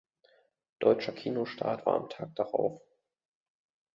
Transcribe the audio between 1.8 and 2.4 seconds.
war am Tag